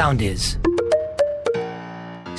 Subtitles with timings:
[0.00, 0.42] sound is.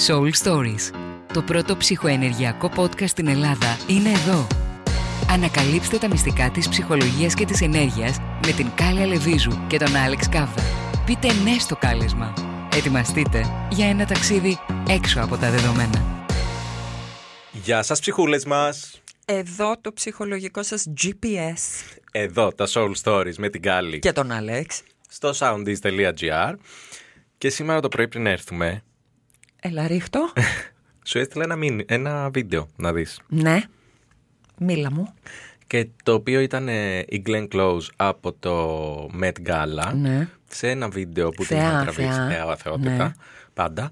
[0.08, 0.94] Soul Stories.
[1.34, 4.48] Το πρώτο ψυχοενεργειακό podcast στην Ελλάδα είναι εδώ.
[5.30, 10.30] Ανακαλύψτε τα μυστικά της ψυχολογίας και της ενέργειας με την Κάλια Λεβίζου και τον Άλεξ
[10.30, 10.62] Κάβδα.
[11.06, 12.34] Πείτε ναι στο κάλεσμα.
[12.74, 14.60] Ετοιμαστείτε για ένα ταξίδι
[14.90, 16.26] έξω από τα δεδομένα.
[17.52, 19.02] Γεια σας ψυχούλες μας!
[19.26, 24.82] Εδώ το ψυχολογικό σας GPS Εδώ τα Soul Stories με την Κάλλη και τον Άλεξ.
[25.10, 26.56] στο soundis.gr
[27.42, 28.84] και σήμερα το πρωί πριν έρθουμε
[29.62, 30.30] Έλα ρίχτω.
[31.10, 33.62] σου έστειλα ένα, μίνι- ένα βίντεο να δεις ναι.
[34.58, 35.14] Μίλα μου.
[35.68, 40.28] και το οποίο ήταν ε, η Glenn Close από το Met Gala Ναι.
[40.48, 42.28] σε ένα βίντεο που την Θεά, είχα τραβήξει θεά.
[42.30, 43.12] θεά, θεότητα, Ναι.
[43.54, 43.92] πάντα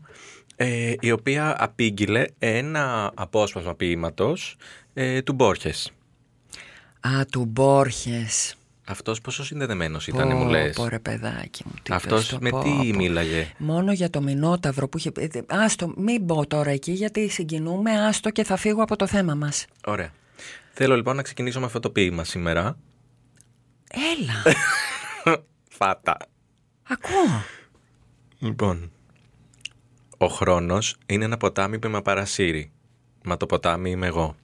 [0.55, 4.57] ε, η οποία απήγγειλε ένα απόσπασμα ποίηματος
[4.93, 5.91] ε, του Μπόρχες
[7.07, 8.55] Α, του Μπόρχες.
[8.89, 11.71] Αυτός πόσο συνδεδεμένος ήταν μου Πω, λες; πω, ρε παιδάκι μου.
[11.83, 12.83] Τι αυτός πες το, με πω, τι πω.
[12.95, 15.11] μίλαγε; Μόνο για το Μινόταυρο που είχε...
[15.15, 17.91] ε, Άστο, μην μπω τώρα εκεί γιατί συγκινούμε.
[17.91, 19.65] Άστο και θα φύγω από το θέμα μας.
[19.85, 20.11] Ωραία.
[20.73, 22.77] Θέλω λοιπόν να ξεκινήσω με αυτό το ποίημα σήμερα.
[23.89, 24.55] Έλα.
[25.77, 26.17] Φάτα.
[26.87, 27.43] Ακούω.
[28.39, 28.91] Λοιπόν.
[30.17, 32.71] Ο χρόνος είναι ένα ποτάμι που με παρασύρει.
[33.23, 34.35] Μα το ποτάμι είμαι εγώ.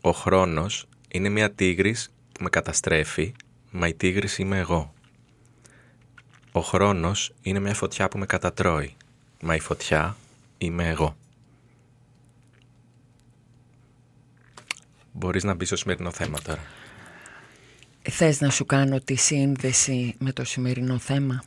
[0.00, 3.32] Ο χρόνος είναι μια τίγρης που με καταστρέφει.
[3.76, 4.94] Μα η τίγρης είμαι εγώ.
[6.52, 8.96] Ο χρόνος είναι μια φωτιά που με κατατρώει.
[9.42, 10.16] Μα η φωτιά
[10.58, 11.16] είμαι εγώ.
[15.12, 16.62] Μπορείς να μπεις στο σημερινό θέμα τώρα.
[18.02, 21.42] Θες να σου κάνω τη σύνδεση με το σημερινό θέμα;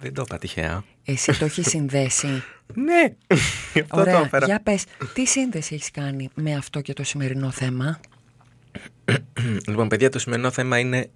[0.00, 0.84] Δεν το είπα τυχαία.
[1.04, 2.28] Εσύ το έχεις συνδέσει.
[2.74, 3.14] Ναι,
[3.72, 4.46] αυτό το Ωραία, έφερα.
[4.46, 8.00] για πες, τι σύνδεση έχεις κάνει με αυτό και το σημερινό θέμα;
[9.68, 11.10] Λοιπόν, παιδιά, το σημερινό θέμα είναι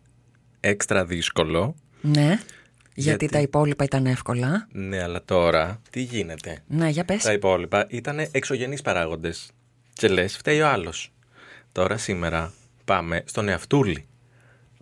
[0.60, 1.74] έξτρα δύσκολο.
[2.00, 2.40] Ναι, γιατί,
[2.94, 4.68] Γιατί; τα υπόλοιπα ήταν εύκολα.
[4.72, 7.22] Ναι, αλλά τώρα τι γίνεται; Ναι, για πες.
[7.22, 9.50] Τα υπόλοιπα ήταν εξωγενείς παράγοντες.
[9.92, 11.12] Και λες, φταίει ο άλλος.
[11.72, 12.52] Τώρα σήμερα
[12.84, 14.04] πάμε στον εαυτούλη.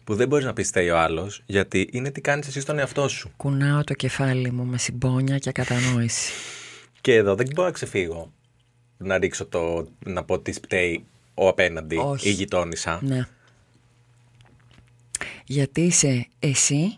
[0.04, 3.08] Που δεν μπορείς να πεις φταίει ο άλλος, γιατί είναι τι κάνεις εσύ στον εαυτό
[3.08, 3.30] σου.
[3.36, 6.32] Κουνάω το κεφάλι μου με συμπόνια και κατανόηση.
[7.00, 8.32] Και εδώ δεν μπορώ να ξεφύγω.
[8.96, 11.04] Να ρίξω το, να πω τι φταίει
[11.38, 12.28] ο απέναντι, Όχι.
[12.28, 12.98] η γειτόνισσα.
[13.02, 13.26] ναι.
[15.44, 16.96] Γιατί είσαι εσύ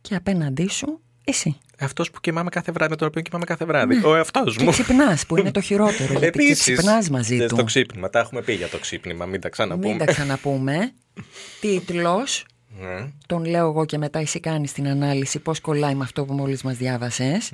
[0.00, 1.56] και απέναντί σου εσύ.
[1.78, 4.04] Αυτός που κοιμάμαι κάθε βράδυ, με τον οποίο κοιμάμαι κάθε βράδυ.
[4.04, 4.70] Ο εαυτός Και μου.
[4.70, 6.18] ξυπνάς που είναι το χειρότερο.
[6.18, 7.54] γιατί και Επίσης, ξυπνάς μαζί δεν του.
[7.54, 9.88] Στο ξύπνημα, τα έχουμε πει για το ξύπνημα, μην τα ξαναπούμε.
[9.88, 10.92] Μην τα ξαναπούμε.
[11.60, 12.46] Τίτλος,
[12.80, 13.06] Ναι.
[13.26, 16.62] τον λέω εγώ και μετά εσύ κάνεις την ανάλυση πώς κολλάει με αυτό που μόλις
[16.62, 17.52] μας διάβασες.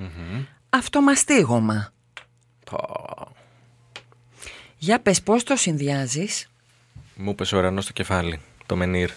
[0.71, 1.93] Αυτομαστίγωμα.
[2.71, 2.79] Πω.
[4.83, 6.49] Για πες πώς το συνδυάζεις;
[7.15, 9.11] Μου πες ο ουρανός στο κεφάλι, το μενίρ.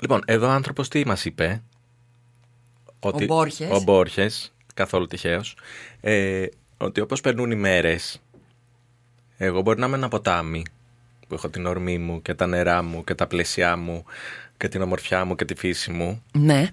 [0.00, 1.62] λοιπόν, εδώ ο άνθρωπος τι μας είπε;
[3.00, 3.70] Ο Μπόρχες.
[3.70, 5.56] Ο Μπόρχες, καθόλου τυχαίος.
[6.00, 8.20] Ε, ότι όπως περνούν οι μέρες,
[9.36, 10.64] εγώ μπορεί να είμαι ένα ποτάμι
[11.28, 14.04] που έχω την ορμή μου και τα νερά μου και τα πλαίσια μου
[14.56, 16.22] και την ομορφιά μου και τη φύση μου.
[16.32, 16.68] Ναι,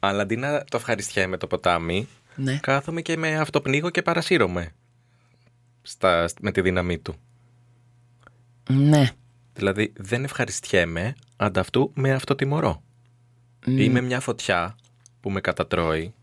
[0.00, 2.58] Αλλά αντί να το ευχαριστιέμαι το ποτάμι, ναι.
[2.62, 4.72] κάθομαι και με αυτοπνίγω και παρασύρωμαι
[5.82, 7.14] στα, με τη δύναμή του.
[8.68, 9.10] Ναι.
[9.54, 12.82] Δηλαδή δεν ευχαριστιέμαι, ανταυτού με αυτοτιμωρώ.
[13.66, 14.76] Είμαι μια φωτιά
[15.20, 16.14] που με κατατρώει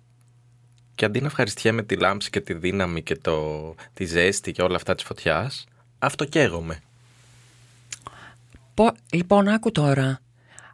[0.95, 4.75] και αντί να ευχαριστιέμαι τη λάμψη και τη δύναμη και το, τη ζέστη και όλα
[4.75, 5.65] αυτά της φωτιάς,
[5.99, 6.79] αυτοκαίγομαι.
[8.73, 10.19] Πο- Λοιπόν, άκου τώρα.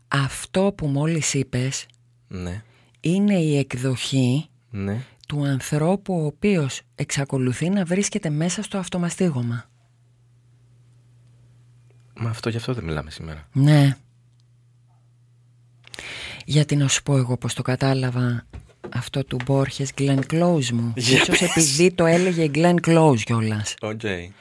[0.08, 1.86] Αυτό που μόλις είπες
[2.28, 2.64] Ναι,
[3.00, 5.04] είναι η εκδοχή ναι.
[5.28, 9.66] Του ανθρώπου ο οποίος εξακολουθεί να βρίσκεται μέσα στο αυτομαστίγωμα.
[12.20, 13.48] Μα αυτό γι' αυτό δεν μιλάμε σήμερα.
[13.54, 13.98] Ναι.
[16.46, 18.46] Γιατί να σου πω εγώ πως το κατάλαβα
[18.94, 20.94] αυτό του Μπόρχες Glenn Close μου.
[20.96, 21.42] Για Ίσως πες.
[21.42, 23.74] επειδή το έλεγε η Glenn Close κιόλας.
[23.82, 24.34] Ο Τζέι.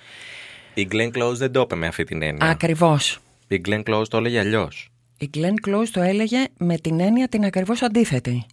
[0.75, 2.51] Η Glenn Close δεν το είπε με αυτή την έννοια.
[2.51, 3.19] Ακριβώς.
[3.49, 4.91] Η Glenn Close το έλεγε αλλιώς.
[5.19, 8.47] Η Glenn Close το έλεγε με την έννοια την ακριβώς αντίθετη.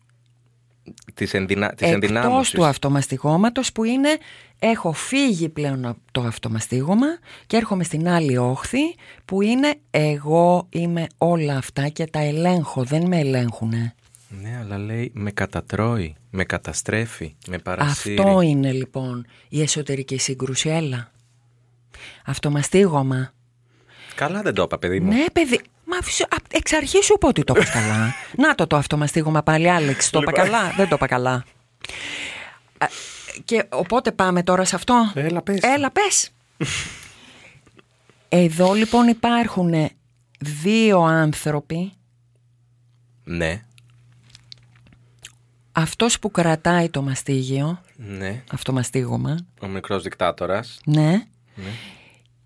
[1.13, 1.69] Της ενδυνα...
[1.69, 2.53] της Εκτός ενδυνάμωσης.
[2.53, 4.17] του αυτομαστιγώματος που είναι
[4.59, 7.07] έχω φύγει πλέον από το αυτομαστίγωμα
[7.47, 8.95] και έρχομαι στην άλλη όχθη
[9.25, 13.95] που είναι εγώ είμαι όλα αυτά και τα ελέγχω, δεν με ελέγχουνε.
[14.41, 18.19] Ναι, αλλά λέει με κατατρώει, με καταστρέφει, με παρασύρει.
[18.19, 21.11] Αυτό είναι λοιπόν η εσωτερική σύγκρουση, έλα.
[22.25, 23.33] Αυτομαστίγωμα.
[24.15, 25.11] Καλά δεν το είπα, παιδί μου.
[25.11, 25.59] Ναι, παιδί.
[25.93, 28.13] Μα φυσ- απ' εξ αρχής σου είπα ότι το είπες καλά.
[28.47, 30.09] Να το το αυτομαστίγωμα πάλι, Άλεξ.
[30.09, 30.45] Το είπα Λοιπόν.
[30.45, 31.33] καλά; Δεν το είπα καλά.
[32.77, 32.87] Α,
[33.45, 35.11] Και οπότε πάμε τώρα σε αυτό.
[35.13, 35.59] Έλα, πες.
[35.61, 36.29] Έλα, πες.
[38.29, 39.73] Εδώ λοιπόν υπάρχουν
[40.39, 41.91] δύο άνθρωποι
[43.23, 43.61] Ναι.
[45.71, 48.43] Αυτός που κρατάει το μαστίγιο, Ναι.
[48.51, 50.79] αυτό μαστίγωμα, Ο μικρός δικτάτορας.
[50.85, 51.09] ναι,
[51.55, 51.71] Ναι.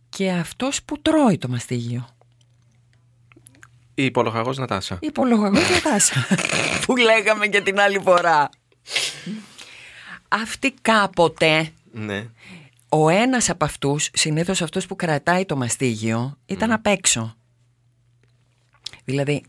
[0.09, 2.07] και αυτός που τρώει το μαστίγιο.
[3.99, 4.97] Η υπολογαγός Νατάσα.
[5.01, 6.27] Υπολογαγός Νατάσα,
[6.85, 8.49] που λέγαμε και την άλλη φορά.
[10.27, 12.25] Αυτή κάποτε Ναι.
[12.89, 17.35] Ο ένας από αυτούς, συνήθως αυτός που κρατάει το μαστίγιο, ήταν απ' έξω.
[19.05, 19.43] Δηλαδή,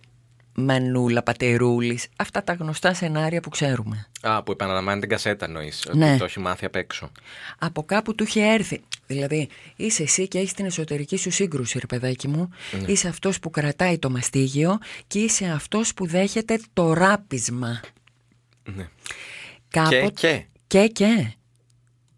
[0.61, 4.07] Μανούλα, Πατερούλης, αυτά τα γνωστά σενάρια που ξέρουμε.
[4.21, 5.89] Α, που επαναλαμβάνει την κασέτα εννοείς.
[5.93, 6.09] Ναι.
[6.09, 7.11] Ότι το έχει μάθει απ' έξω.
[7.59, 8.81] Από κάπου του είχε έρθει.
[9.07, 12.49] Δηλαδή, είσαι εσύ και έχεις την εσωτερική σου σύγκρουση, ρε παιδάκι μου.
[12.87, 17.81] Είσαι αυτός που κρατάει το μαστίγιο και είσαι αυτός που δέχεται το ράπισμα.
[18.65, 18.89] Ναι.
[19.69, 20.01] Κάποτε...
[20.01, 20.45] Και, και.
[20.67, 21.33] Και, και.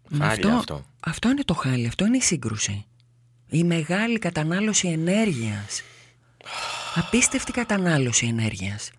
[0.09, 0.85] Μα Χάλια αυτό.
[0.99, 2.85] αυτό είναι το χάλι, αυτό είναι η σύγκρουση.
[3.49, 5.83] Η μεγάλη κατανάλωση ενέργειας.
[6.95, 8.91] Απίστευτη κατανάλωση ενέργειας.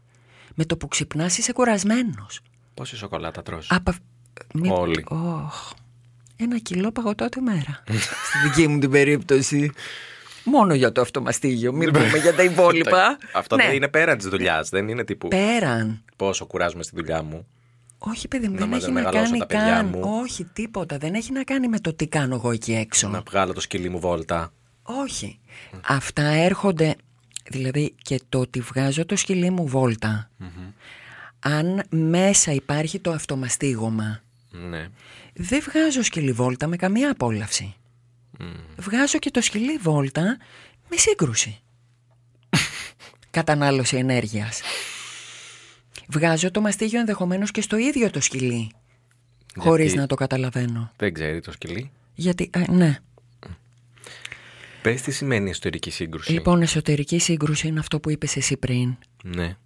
[0.54, 2.40] Με το που ξυπνάς είσαι κουρασμένος.
[2.74, 3.94] Πόση σοκολάτα τρως; Απα...
[4.54, 5.04] μη- Όλοι.
[5.08, 5.70] Ωχ.
[6.36, 7.82] Ένα κιλό παγωτό τη μέρα.
[8.28, 9.72] Στη δική μου την περίπτωση.
[10.44, 13.16] Μόνο για το αυτομαστίγιο, μην πούμε για τα υπόλοιπα.
[13.34, 13.64] Αυτό Ναι.
[13.64, 14.68] δεν είναι πέραν της δουλειάς.
[14.68, 16.04] Δεν είναι τύπου Πέραν.
[16.16, 17.46] πόσο κουράζουμε στη δουλειά μου.
[17.98, 19.86] Όχι, παιδί μου, Να δεν μαζε- έχει να μεγαλώσω κάνει τα παιδιά καν.
[19.86, 20.00] μου.
[20.22, 20.98] Όχι, τίποτα.
[20.98, 23.08] Δεν έχει να κάνει με το τι κάνω εγώ εκεί έξω.
[23.08, 24.52] Να βγάλω το σκυλί μου βόλτα.
[24.82, 25.38] Όχι.
[25.86, 26.94] Αυτά έρχονται,
[27.50, 30.30] δηλαδή και το ότι βγάζω το σκυλί μου βολτα
[31.44, 34.88] αν μέσα υπάρχει το αυτομαστίγωμα, Ναι.
[35.34, 37.74] δεν βγάζω σκυλί βόλτα με καμία απόλαυση.
[38.76, 40.36] Βγάζω και το σκυλί βόλτα
[40.90, 41.60] με σύγκρουση.
[43.30, 44.60] Κατανάλωση ενέργειας.
[46.08, 48.70] Βγάζω το μαστίγιο ενδεχομένως και στο ίδιο το σκυλί,
[49.56, 50.92] χωρίς Γιατί; να το καταλαβαίνω.
[50.96, 52.98] Δεν ξέρει το σκυλί; Γιατί, α, ναι.
[54.82, 56.32] Πες τι σημαίνει εσωτερική σύγκρουση.
[56.32, 58.96] Λοιπόν, εσωτερική σύγκρουση είναι αυτό που είπες εσύ πριν.
[59.24, 59.56] Ναι.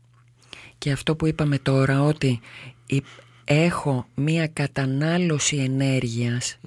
[0.78, 2.40] Και αυτό που είπαμε τώρα ότι
[2.86, 3.02] η-
[3.44, 6.58] έχω μία κατανάλωση ενέργειας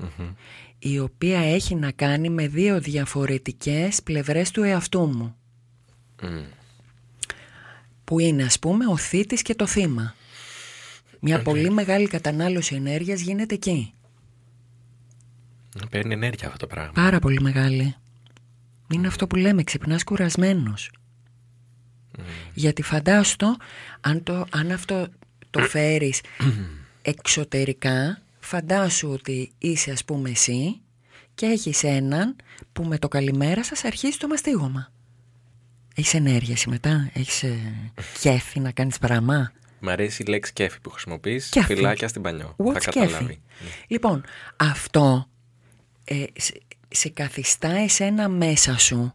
[0.80, 5.36] η οποία έχει να κάνει με δύο διαφορετικές πλευρές του εαυτού μου.
[8.04, 10.16] Που είναι ας πούμε ο θήτης και το θύμα.
[11.20, 13.94] Μια πολύ μεγάλη κατανάλωση ενέργειας γίνεται εκεί.
[15.90, 16.92] Παίρνει ενέργεια αυτό το πράγμα.
[16.94, 17.96] Πάρα πολύ μεγάλη.
[18.94, 20.92] Είναι αυτό που λέμε, ξυπνάς κουρασμένος.
[22.54, 23.58] Γιατί φαντάσου το,
[24.02, 25.08] αν, το, αν αυτό
[25.50, 26.22] το φέρεις
[27.02, 30.80] εξωτερικά, φαντάσου ότι είσαι ας πούμε εσύ
[31.36, 32.36] και έχεις έναν
[32.74, 34.92] που με το καλημέρα σας αρχίζει το μαστίγωμα.
[35.96, 37.58] Έχεις ενέργεια εσύ μετά, έχεις ε,
[38.20, 39.52] κέφι να κάνεις πράγμα.
[39.80, 41.50] Μ' αρέσει η λέξη κέφι που χρησιμοποιείς.
[41.50, 41.74] Κέφι.
[41.74, 42.56] Φυλάκια στην πανιό.
[42.58, 43.26] What's Θα καταλάβει.
[43.26, 43.40] κέφι.
[43.88, 44.24] Λοιπόν,
[44.56, 45.28] αυτό
[46.04, 46.24] ε,
[46.90, 49.14] σε, σε καθιστά εσένα μέσα σου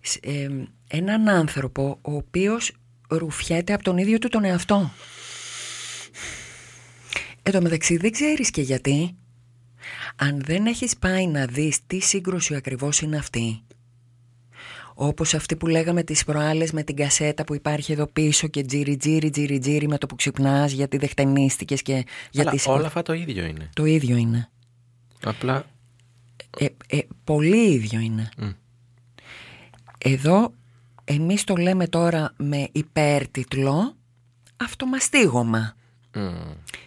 [0.00, 0.48] σ- ε,
[0.88, 2.72] έναν άνθρωπο ο οποίος
[3.08, 4.90] ρουφιέται από τον ίδιο του τον εαυτό.
[7.42, 9.16] Εν τω μεταξύ δεν ξέρεις και γιατί.
[10.16, 13.60] Αν δεν έχεις πάει να δεις τι σύγκρουση ακριβώς είναι αυτή,
[14.94, 18.96] όπως αυτή που λέγαμε τις προάλλες με την κασέτα που υπάρχει εδώ πίσω και τζίρι
[18.96, 22.86] τζίρι τζίρι τζίρι με το που ξυπνάς γιατί δεν χτενίστηκες και Αλλά γιατί σηκώ- όλα
[22.86, 23.70] αυτά το ίδιο είναι.
[23.74, 24.48] Το ίδιο είναι.
[25.24, 25.64] Απλά
[26.58, 28.28] Ε, ε, πολύ ίδιο είναι.
[29.98, 30.52] Εδώ
[31.04, 33.96] εμείς το λέμε τώρα με υπέρτιτλο
[34.56, 35.76] αυτομαστίγωμα.
[36.14, 36.20] μ,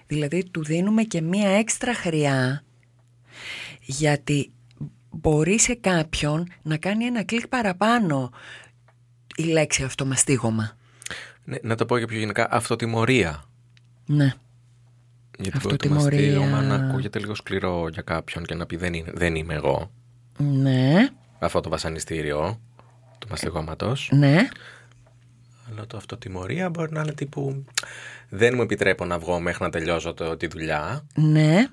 [0.07, 2.63] Δηλαδή του δίνουμε και μία έξτρα χρειά
[3.81, 4.51] γιατί
[5.09, 8.31] μπορεί σε κάποιον να κάνει ένα κλικ παραπάνω
[9.35, 10.77] η λέξη αυτομαστίγωμα.
[11.43, 13.43] ναι, να το πω και πιο γενικά, αυτοτιμωρία.
[14.05, 14.33] Ναι.
[15.41, 16.33] Γιατί Αυτοτιμωρία.
[16.33, 19.53] το μαστίγωμα να ακούγεται λίγο σκληρό για κάποιον και να πει δεν, είναι, δεν είμαι
[19.53, 19.91] εγώ.
[20.37, 21.09] Ναι.
[21.39, 22.59] Αυτό το βασανιστήριο
[23.19, 24.09] του μαστιγώματος.
[24.13, 24.49] Ναι.
[25.71, 27.63] Αλλά το αυτοτιμωρία μπορεί να είναι τύπου
[28.29, 31.67] δεν μου επιτρέπω να βγω μέχρι να τελειώσω το, τη δουλειά Ναι.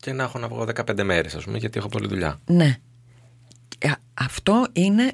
[0.00, 2.40] και να έχω να βγω 15 μέρες ας πούμε γιατί έχω πολλή δουλειά.
[2.46, 2.76] Ναι.
[3.78, 5.12] Ε, Αυτό είναι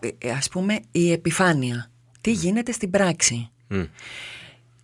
[0.00, 1.90] ε, ε, ας πούμε η επιφάνεια.
[2.20, 3.50] Τι γίνεται στην πράξη.
[3.68, 3.82] Μ,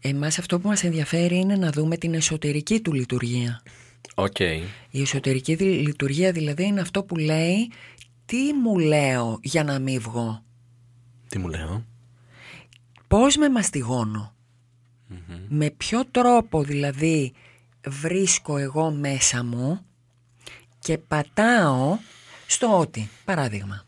[0.09, 3.63] Εμάς αυτό που μας ενδιαφέρει είναι να δούμε την εσωτερική του λειτουργία.
[4.15, 4.39] Οκ.
[4.91, 7.71] Η εσωτερική δι- λειτουργία δηλαδή είναι αυτό που λέει
[8.27, 10.43] τι μου λέω για να μην βγω;
[11.29, 11.85] Τι μου λέω;
[13.09, 14.35] Πώς με μαστιγώνω
[15.49, 17.33] Με ποιο τρόπο δηλαδή
[17.87, 19.81] βρίσκω εγώ μέσα μου
[20.79, 21.99] και πατάω
[22.47, 23.87] στο ότι, παράδειγμα,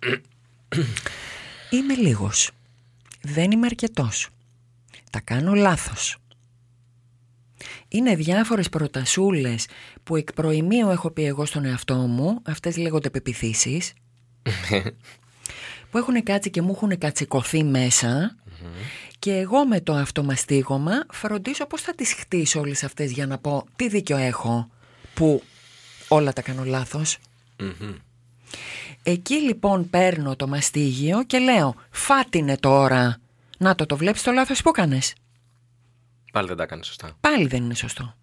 [1.71, 2.51] είμαι λίγος,
[3.23, 4.29] δεν είμαι αρκετός,
[5.11, 6.17] τα κάνω λάθος.
[7.89, 9.67] Είναι διάφορες προτασούλες
[10.03, 13.93] που εκ προημίου έχω πει εγώ στον εαυτό μου, αυτές λέγονται πεπιθήσεις,
[15.91, 18.37] που έχουν κάτσει και μου έχουν κατσικωθεί μέσα
[19.19, 23.67] Και εγώ με το αυτομαστίγωμα φροντίζω πώς θα τις χτίσω όλες αυτές για να πω
[23.77, 24.71] τι δίκιο έχω
[25.15, 25.43] που
[26.09, 27.19] όλα τα κάνω λάθος.
[29.03, 33.21] Εκεί λοιπόν παίρνω το μαστίγιο και λέω φάτινε τώρα.
[33.59, 35.15] Να το το βλέπεις το λάθος που κάνες;
[36.33, 37.17] Πάλι δεν τα έκανε σωστά.
[37.21, 38.15] Πάλι δεν είναι σωστό.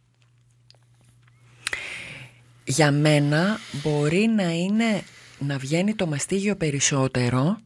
[2.64, 5.04] Για μένα μπορεί να είναι
[5.40, 7.58] να βγαίνει το μαστίγιο περισσότερο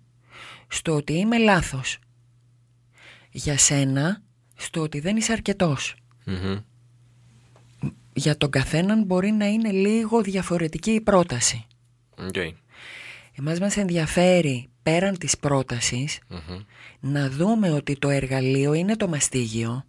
[0.67, 1.97] στο ότι είμαι λάθος.
[3.31, 4.21] Για σένα
[4.55, 5.95] στο ότι δεν είσαι αρκετός.
[6.25, 6.59] Μμμ.
[8.13, 11.65] Για τον καθέναν μπορεί να είναι λίγο διαφορετική η πρόταση.
[12.17, 12.35] Οκ.
[13.37, 16.59] Εμάς μας ενδιαφέρει πέραν της πρότασης Μμμ.
[16.99, 19.85] να δούμε ότι το εργαλείο είναι το μαστίγιο.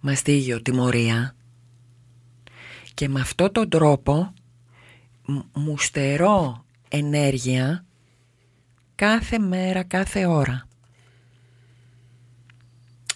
[0.00, 1.34] Μαστίγιο, τιμωρία.
[2.94, 4.32] Και με αυτόν τον τρόπο
[5.24, 7.84] μ- μου στερώ ενέργεια
[8.94, 10.68] κάθε μέρα, κάθε ώρα.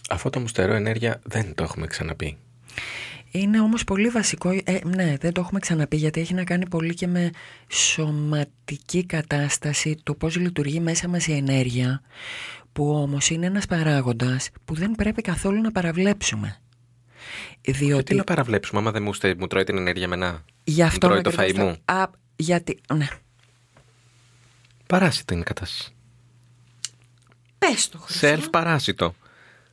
[0.09, 2.37] Αυτό το μουστερό ενέργεια δεν το έχουμε ξαναπεί.
[3.31, 6.93] Είναι όμως πολύ βασικό, ε, ναι δεν το έχουμε ξαναπεί γιατί έχει να κάνει πολύ
[6.93, 7.29] και με
[7.67, 12.01] σωματική κατάσταση του πώς λειτουργεί μέσα μας η ενέργεια
[12.73, 16.57] που όμως είναι ένας παράγοντας που δεν πρέπει καθόλου να παραβλέψουμε.
[17.61, 20.45] Τι Διότι να παραβλέψουμε, άμα δεν μου, στε- μου τρώει την ενέργεια μένα.
[20.63, 21.95] γι' αυτό μου τρώει το ακριβώς φαΐ μου.
[21.97, 23.07] Α, γιατί, ναι.
[24.87, 25.93] Παράσιτο είναι η κατάσταση.
[27.57, 28.27] Πες το Χρήστο.
[28.27, 29.15] Self παράσιτο.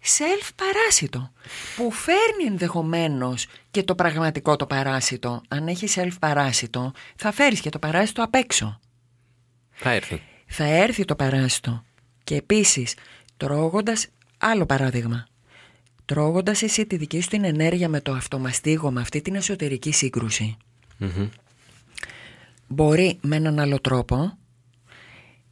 [0.02, 1.33] Self παράσιτο
[1.76, 5.43] που φέρνει ενδεχομένως και το πραγματικό το παράσιτο.
[5.49, 8.81] Αν έχεις self παράσιτο θα φέρεις και το παράσιτο απ' έξω.
[9.71, 10.23] Θα έρθει.
[10.47, 11.85] θα έρθει το παράσιτο.
[12.25, 12.95] Και επίσης,
[13.37, 14.07] τρώγοντας,
[14.38, 15.26] άλλο παράδειγμα,
[16.05, 20.57] τρώγοντας εσύ τη δική σου την ενέργεια με το αυτομαστίγωμα, αυτή την εσωτερική σύγκρουση,
[20.97, 21.28] Μμμ.
[22.67, 24.38] μπορεί με έναν άλλο τρόπο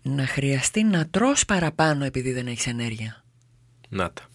[0.03, 3.25] να χρειαστεί να τρως παραπάνω επειδή δεν έχεις ενέργεια.
[3.89, 4.29] Να τα.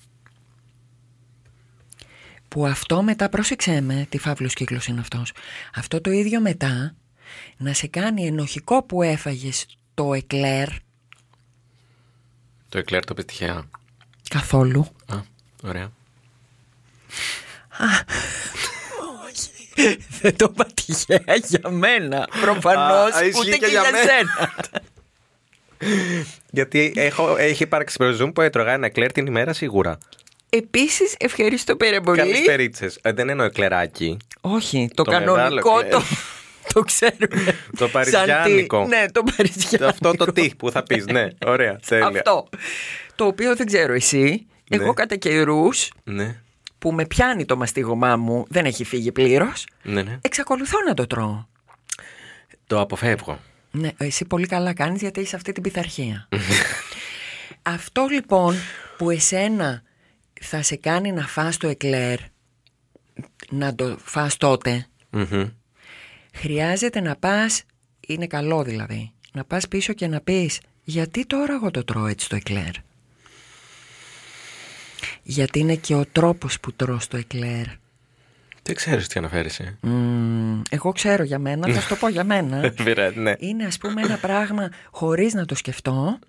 [2.52, 5.32] Που αυτό μετά, πρόσεξέ με, τι φαύλος κύκλος είναι αυτός.
[5.76, 6.96] Αυτό το ίδιο μετά
[7.58, 10.68] να σε κάνει ενοχικό που έφαγες το εκλέρ
[12.70, 13.70] Το εκλέρ το πετυχαία.
[14.30, 14.88] καθόλου.
[15.06, 15.16] Α,
[15.64, 15.92] ωραία.
[20.22, 22.28] Δεν το είπα τυχαία για μένα.
[22.42, 24.04] Προφανώς Α, ισχύει ούτε και και για για μένα.
[24.10, 24.54] σένα.
[26.52, 29.98] Γιατί έχω, έχει υπάρξει προζούμ που έτρωγα ένα εκλέρ την ημέρα σίγουρα.
[30.54, 32.18] Επίσης ευχαριστώ πάρα πολύ.
[32.18, 33.00] Καλές περίτσες.
[33.04, 34.18] Δεν εννοώ εκλεράκι.
[34.42, 35.92] Όχι, το, Το μεγάλο κανονικό εκλέρ.
[35.92, 36.02] το,
[36.74, 37.56] το ξέρουμε.
[37.78, 38.78] Το παριζιάνικο.
[38.82, 39.86] Σαν τι- Ναι, το παριζιάνικο.
[39.86, 41.06] Αυτό το τι που θα πεις.
[41.06, 41.80] Ναι, ωραία.
[41.88, 42.08] Τέλεια.
[42.08, 42.48] Αυτό.
[43.16, 44.46] Το οποίο δεν ξέρω εσύ.
[44.70, 44.78] Ναι.
[44.84, 46.36] Εγώ κατά καιρούς Ναι,
[46.80, 49.66] που με πιάνει το μαστίγωμά μου, δεν έχει φύγει πλήρως.
[49.84, 50.18] ναι, ναι.
[50.22, 51.46] Εξακολουθώ να το τρώω.
[52.68, 53.40] Το αποφεύγω.
[53.72, 56.28] Ναι, εσύ πολύ καλά κάνεις γιατί είσαι αυτή την πειθαρχία.
[57.62, 58.56] Αυτό λοιπόν
[58.98, 59.84] που εσένα
[60.44, 62.20] θα σε κάνει να φας το εκλέρ,
[63.50, 65.48] να το φας τότε, Μμμ.
[66.34, 67.64] χρειάζεται να πας,
[68.08, 72.30] είναι καλό δηλαδή, να πας πίσω και να πεις γιατί τώρα εγώ το τρώω έτσι
[72.30, 72.72] το εκλέρ;
[75.24, 77.66] Γιατί είναι και ο τρόπος που τρως το εκλέρ.
[78.64, 79.78] Δεν ξέρεις τι αναφέρεσαι.
[79.82, 82.70] Μμμ, εγώ ξέρω για μένα, θα σου το πω για μένα.
[82.84, 83.34] Βίρα, ναι.
[83.38, 86.20] Είναι ας πούμε ένα πράγμα χωρίς να το σκεφτώ,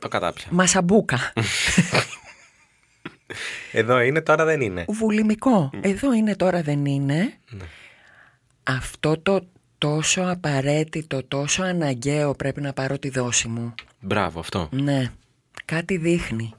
[0.00, 0.44] Το κατάπια.
[0.50, 1.32] μασαμπούκα.
[3.72, 4.84] Εδώ είναι, τώρα δεν είναι.
[4.88, 5.70] Βουλημικό.
[5.80, 7.32] Εδώ είναι τώρα δεν είναι.
[7.50, 7.64] Ναι.
[8.62, 9.40] Αυτό το
[9.78, 13.74] τόσο απαραίτητο, τόσο αναγκαίο πρέπει να πάρω τη δόση μου.
[14.00, 14.68] Μπράβο, αυτό.
[14.72, 15.12] Ναι,
[15.64, 16.54] κάτι δείχνει.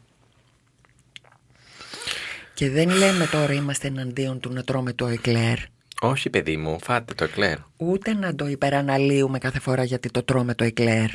[2.53, 5.57] Και δεν λέμε τώρα είμαστε εναντίον του να τρώμε το εκλέρ.
[6.01, 7.57] Όχι, παιδί μου, φάτε το εκλέρ.
[7.77, 11.09] Ούτε να το υπεραναλύουμε κάθε φορά γιατί το τρώμε το εκλέρ.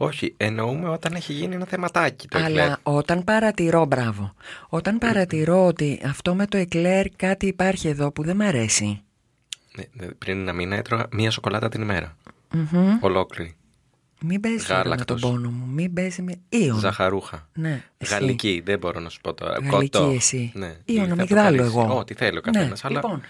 [0.00, 2.64] Όχι, εννοούμε όταν έχει γίνει ένα θεματάκι το εκλέρ.
[2.64, 4.34] Αλλά όταν παρατηρώ, μπράβο,
[4.68, 9.02] όταν παρατηρώ ότι αυτό με το εκλέρ κάτι υπάρχει εδώ που δεν μ' αρέσει.
[9.76, 12.16] Ναι, ναι, πριν ένα μήνα έτρωγα μία σοκολάτα την ημέρα.
[12.52, 12.98] Μμμ.
[13.00, 13.56] Ολόκληρη.
[14.20, 15.20] Μην παίζει τώρα με τον Γάλακτος.
[15.20, 15.66] πόνο μου.
[15.66, 16.34] Μην παίζει με.
[16.48, 16.78] Ήων.
[16.78, 17.48] Ζαχαρούχα.
[17.54, 18.12] Ναι, εσύ.
[18.14, 19.58] Γαλλική, δεν μπορώ να σου πω τώρα.
[19.62, 20.12] Γαλλική Κοτό.
[20.14, 20.52] εσύ.
[20.54, 20.76] Ναι.
[20.84, 21.78] Ήων θα αμυγδάλου αποκαλύψει.
[21.78, 21.98] εγώ.
[21.98, 22.68] Ό,τι θέλει ο καθένας.
[22.68, 23.00] Ναι, αλλά...
[23.00, 23.20] Λοιπόν,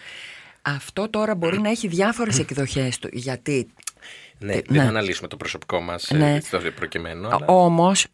[0.62, 3.08] αυτό τώρα μπορεί να έχει διάφορες εκδοχές του.
[3.12, 3.68] Γιατί
[4.38, 4.82] Ναι, Ε, δεν ναι.
[4.82, 6.40] θα αναλύσουμε το προσωπικό μας Ναι.
[6.40, 7.28] στο προκειμένο.
[7.28, 7.46] Αλλά...
[7.46, 8.06] όμως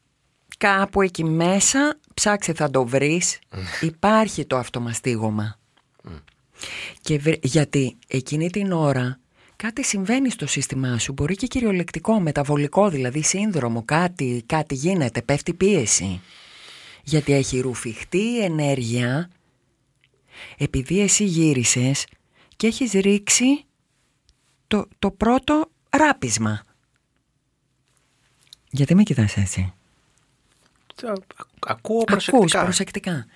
[0.58, 3.38] κάπου εκεί μέσα ψάξε θα το βρεις.
[3.80, 5.58] υπάρχει το αυτομαστίγωμα.
[7.00, 9.18] Και βρε- γιατί εκείνη την ώρα
[9.56, 11.12] κάτι συμβαίνει στο σύστημά σου.
[11.12, 16.20] Μπορεί και κυριολεκτικό, μεταβολικό δηλαδή, σύνδρομο, κάτι, κάτι γίνεται, πέφτει πίεση.
[17.02, 19.30] Γιατί έχει ρουφιχτεί ενέργεια
[20.58, 22.06] επειδή εσύ γύρισες
[22.56, 23.64] και έχεις ρίξει
[24.66, 26.62] το, το πρώτο ράπισμα.
[28.70, 29.72] Γιατί με κοιτάς έτσι;
[30.94, 31.22] Το-
[31.66, 32.38] ακούω προσεκτικά.
[32.38, 33.26] Ακούς προσεκτικά.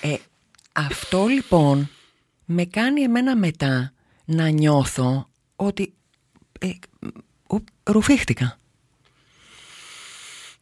[0.00, 0.16] Ε,
[0.72, 1.88] αυτό λοιπόν
[2.44, 3.92] με κάνει εμένα μετά
[4.24, 5.92] να νιώθω ότι
[6.60, 6.68] ε,
[7.46, 8.56] ο- ρουφήχτηκα.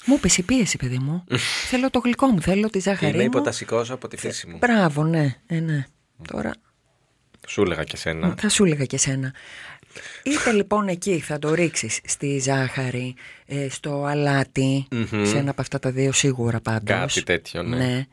[0.06, 1.24] Μου έπεσε η πίεση, παιδί μου.
[1.70, 3.28] θέλω το γλυκό μου, θέλω τη ζάχαρη Είμαι μου.
[3.28, 4.56] υποτασικός από τη φύση μου.
[4.58, 5.86] Μπράβο, ναι, ε, ναι.
[6.32, 6.52] Τώρα
[7.48, 8.34] Σου έλεγα και σένα.
[8.38, 9.34] θα σου έλεγα και σένα.
[10.22, 13.14] Είτε λοιπόν εκεί θα το ρίξεις στη ζάχαρη,
[13.46, 14.86] ε, στο αλάτι,
[15.22, 16.84] σε ένα από αυτά τα δύο σίγουρα πάντως.
[17.14, 17.76] Κάτι τέτοιο, ναι.
[17.76, 18.06] ναι.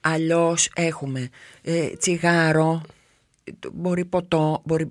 [0.00, 1.28] Αλλιώς έχουμε
[1.62, 2.82] ε, τσιγάρο,
[3.58, 4.88] το- μπορεί ποτό, μπορεί...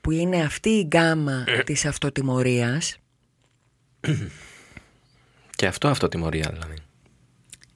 [0.00, 2.96] που είναι αυτή η γκάμα της αυτοτιμωρίας.
[5.50, 6.74] Και αυτό αυτοτιμωρία δηλαδή.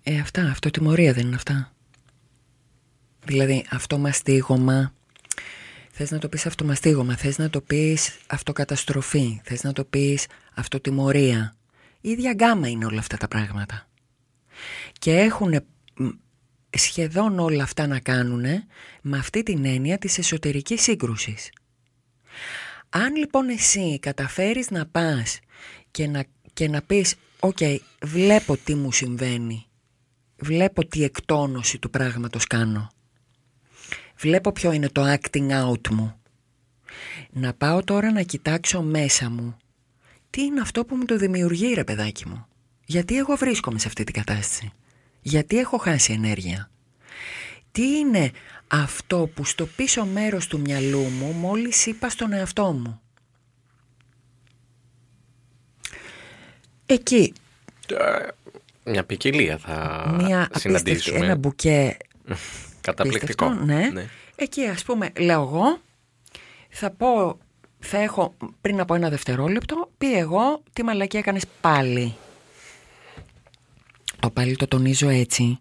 [0.03, 1.73] Ε, αυτά, αυτοτιμωρία δεν είναι αυτά.
[3.25, 4.93] Δηλαδή, αυτομαστίγωμα.
[6.01, 11.55] Θες να το πεις αυτομαστίγωμα, θες να το πεις αυτοκαταστροφή, θες να το πεις αυτοτιμωρία.
[12.01, 13.89] Η ίδια γκάμα είναι όλα αυτά τα πράγματα.
[14.99, 15.65] Και έχουν
[16.71, 18.45] σχεδόν όλα αυτά να κάνουν
[19.03, 21.51] με αυτή την έννοια της εσωτερικής σύγκρουσης.
[22.89, 25.39] Αν λοιπόν εσύ καταφέρεις να πας
[25.91, 27.59] και να, και να πεις «Οκ,
[28.03, 29.67] βλέπω τι μου συμβαίνει,
[30.37, 32.91] βλέπω τι εκτόνωση του πράγματος κάνω,
[34.19, 36.15] βλέπω ποιο είναι το acting out μου,
[37.31, 39.57] να πάω τώρα να κοιτάξω μέσα μου
[40.31, 42.47] τι είναι αυτό που μου το δημιουργεί ρε παιδάκι μου,
[42.85, 44.73] γιατί εγώ βρίσκομαι σε αυτή την κατάσταση,
[45.21, 46.71] γιατί έχω χάσει ενέργεια».
[47.73, 48.31] Τι είναι
[48.69, 53.01] αυτό που στο πίσω μέρος του μυαλού μου μόλις είπα στον εαυτό μου;
[56.87, 57.33] Εκεί
[57.89, 58.29] Ε,
[58.91, 59.75] Μια ποικιλία θα
[60.19, 61.25] μια απίστευτη, συναντήσουμε.
[61.25, 61.97] ένα μπουκέ
[62.89, 63.47] Καταπληκτικό.
[63.47, 64.09] απίστευτο, ναι.
[64.37, 65.81] Εκεί ας πούμε λέω εγώ
[66.69, 67.39] θα πω,
[67.79, 72.15] θα έχω πριν από ένα δευτερόλεπτο πει εγώ τι μαλακία έκανες πάλι.
[74.21, 75.59] Το πάλι το τονίζω έτσι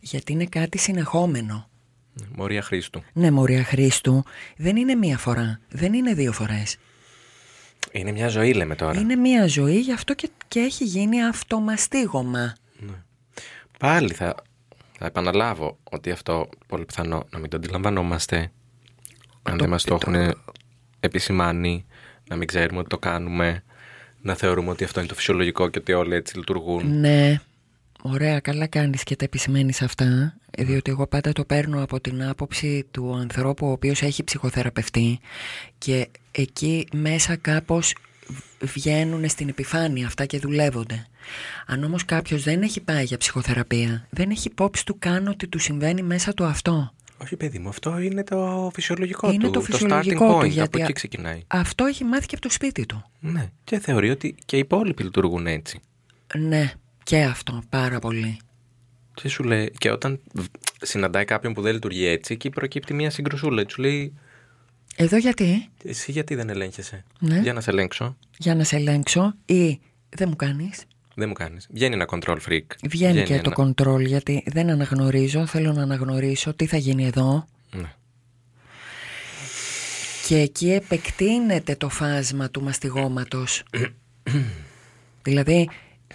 [0.00, 1.68] γιατί είναι κάτι συνεχόμενο.
[2.34, 3.02] Μωρία Χρήστου.
[3.12, 4.22] Ναι, Μωρία Χρήστου,
[4.56, 6.76] δεν είναι μία φορά, δεν είναι δύο φορές.
[7.92, 9.00] Είναι μια ζωή λέμε τώρα.
[9.00, 12.54] Είναι μία ζωή, γι' αυτό και, και έχει γίνει αυτομαστίγωμα.
[13.78, 14.34] Πάλι θα,
[14.98, 18.50] θα επαναλάβω ότι αυτό πολύ πιθανό να μην το αντιλαμβανόμαστε
[19.42, 20.34] αν δεν μας το έχουν
[21.00, 21.86] επισημάνει,
[22.28, 23.64] να μην ξέρουμε ότι το κάνουμε,
[24.20, 27.00] να θεωρούμε ότι αυτό είναι το φυσιολογικό και ότι όλοι έτσι λειτουργούν.
[27.00, 27.40] Ναι,
[28.02, 32.86] ωραία, καλά κάνεις και τα επισημαίνεις αυτά, διότι εγώ πάντα το παίρνω από την άποψη
[32.90, 35.18] του ανθρώπου ο οποίος έχει ψυχοθεραπευτεί
[35.78, 37.94] και εκεί μέσα κάπως
[38.60, 41.06] βγαίνουν στην επιφάνεια αυτά και δουλεύονται.
[41.66, 45.58] Αν όμως κάποιος δεν έχει πάει για ψυχοθεραπεία, δεν έχει υπόψη του καν ότι του
[45.58, 46.90] συμβαίνει μέσα του αυτό.
[47.22, 50.60] Όχι παιδί μου, αυτό είναι το φυσιολογικό Είναι του, το starting φυσιολογικό point, του, γιατί
[50.68, 51.42] από εκεί α- ξεκινάει.
[51.46, 53.04] Αυτό έχει μάθει και από το σπίτι του.
[53.20, 55.80] Ναι, και θεωρεί ότι και οι υπόλοιποι λειτουργούν έτσι.
[56.38, 58.38] Ναι, και αυτό πάρα πολύ.
[59.14, 60.44] Και σου λέει, και όταν β-
[60.82, 63.64] συναντάει κάποιον που δεν λειτουργεί έτσι, εκεί προκύπτει μια συγκρουσούλα.
[63.66, 64.12] Του λέει,
[64.96, 67.38] Εδώ γιατί, Εσύ γιατί δεν ελέγχεσαι; Ναι.
[67.40, 68.16] Για να σε ελέγξω.
[68.38, 70.82] για να σε ελέγξω ή δεν μου κάνεις.
[71.18, 71.66] Δεν μου κάνεις.
[71.70, 72.62] Βγαίνει ένα control freak.
[72.88, 77.46] Βγαίνει και ένα- το control γιατί δεν αναγνωρίζω, θέλω να αναγνωρίσω τι θα γίνει εδώ.
[77.70, 77.92] Ναι.
[80.26, 83.62] Και εκεί επεκτείνεται το φάσμα του μαστιγώματος.
[85.22, 85.68] δηλαδή,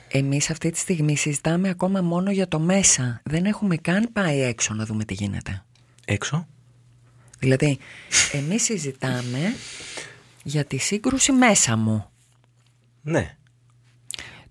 [0.08, 3.22] εμείς αυτή τη στιγμή συζητάμε ακόμα μόνο για το μέσα.
[3.24, 5.64] Δεν έχουμε καν πάει έξω να δούμε τι γίνεται.
[6.06, 6.48] Έξω;
[7.40, 7.78] Δηλαδή,
[8.32, 9.56] εμείς συζητάμε
[10.44, 12.06] για τη σύγκρουση μέσα μου.
[13.02, 13.36] Ναι.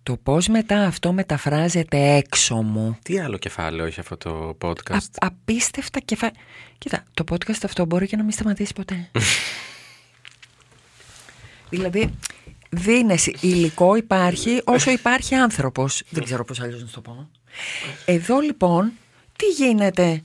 [0.02, 2.98] Το πώς μετά αυτό μεταφράζεται έξω μου.
[3.02, 6.30] Τι άλλο κεφάλαιο έχει αυτό το podcast; Α, απίστευτα κεφα...
[6.78, 9.10] Κοίτα, το podcast αυτό μπορεί και να μην σταματήσει ποτέ.
[11.70, 12.14] δηλαδή,
[12.70, 16.02] δίνεσαι, υλικό υπάρχει όσο υπάρχει άνθρωπος.
[16.10, 17.28] Δεν ξέρω πώς αλλιώς να σου το πω.
[18.04, 18.92] Εδώ λοιπόν,
[19.36, 20.22] τι γίνεται,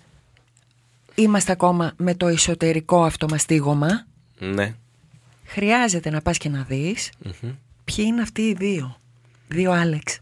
[1.15, 4.05] είμαστε ακόμα με το εσωτερικό αυτομαστίγωμα.
[4.39, 4.75] Ναι.
[5.45, 7.51] Χρειάζεται να πας και να δεις Μμμ.
[7.85, 8.97] ποιοι είναι αυτοί οι δύο.
[9.47, 10.19] Δύο Άλεξ.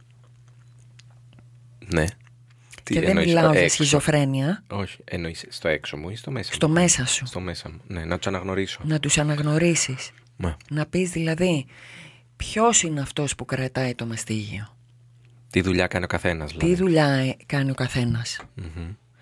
[1.88, 2.06] Ναι.
[2.84, 4.64] Τι και δεν εννοείς, μιλάω στο για έξω; σχιζοφρένεια.
[4.68, 4.98] Όχι.
[5.04, 7.26] Εννοείς στο έξω μου ή στο μέσα Στο μου; μέσα σου.
[7.26, 7.82] Στο μέσα μου.
[7.88, 8.80] Ναι, να τους αναγνωρίσω.
[8.84, 10.12] Να τους αναγνωρίσεις.
[10.36, 10.58] Μα.
[10.70, 11.66] Να πεις δηλαδή
[12.36, 14.78] ποιος είναι αυτός που κρατάει το μαστίγιο;
[15.50, 16.58] Τι δουλειά κάνει ο καθένας.
[16.58, 18.40] Τι δουλειά ε, κάνει ο καθένας;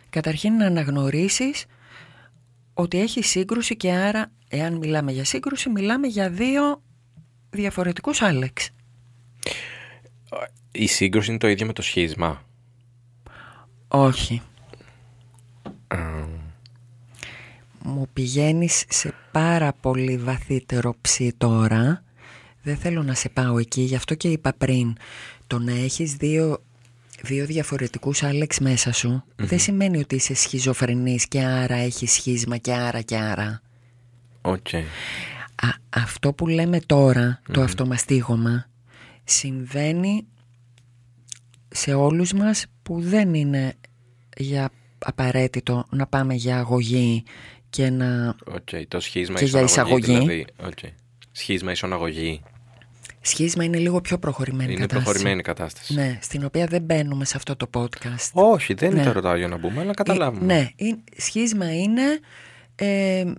[0.10, 1.66] Καταρχήν να αναγνωρίσεις
[2.74, 6.82] ότι έχει σύγκρουση και άρα εάν μιλάμε για σύγκρουση μιλάμε για δύο
[7.50, 8.70] διαφορετικούς Άλεξ.
[10.72, 12.44] Η σύγκρουση είναι το ίδιο με το σχίσμα.
[13.88, 14.42] Όχι.
[17.84, 22.04] Μου πηγαίνεις σε πάρα πολύ βαθύτερο ψή τώρα.
[22.64, 24.98] Δεν θέλω να σε πάω εκεί, γι' αυτό και είπα πριν
[25.48, 26.64] το να έχεις δύο,
[27.22, 32.74] δύο διαφορετικούς Άλεξ μέσα σου δεν σημαίνει ότι είσαι σχιζοφρενής και άρα έχεις σχίσμα και
[32.74, 33.62] άρα και άρα.
[34.42, 34.74] Οκ.
[35.56, 38.66] Α, αυτό που λέμε τώρα, το αυτομαστίγωμα,
[39.32, 40.28] συμβαίνει
[41.70, 43.74] σε όλους μας που δεν είναι
[44.38, 47.24] για απαραίτητο να πάμε για αγωγή
[47.70, 48.36] και να...
[48.46, 48.70] Οκ.
[48.88, 50.28] Το σχίσμα Και για ίσον αγωγή, εισαγωγή.
[50.28, 50.46] Δηλαδή.
[50.66, 50.92] Οκ.
[51.32, 52.42] Σχίσμα ίσον αγωγή.
[53.22, 55.04] Σχίσμα είναι λίγο πιο προχωρημένη Είναι κατάσταση.
[55.04, 55.94] προχωρημένη κατάσταση.
[55.94, 58.30] Ναι, στην οποία δεν μπαίνουμε σε αυτό το podcast.
[58.34, 59.04] Όχι, δεν Ναι.
[59.04, 60.54] το ρωτάω για να μπούμε, αλλά καταλάβουμε.
[60.54, 62.20] Ε, ναι, είναι- σχίσμα είναι
[62.76, 63.20] ε,